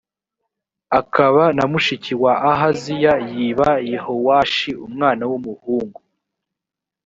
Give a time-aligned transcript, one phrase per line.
[0.99, 5.99] akaba na mushiki wa ahaziya yiba yehowashi umwana w’umuhungu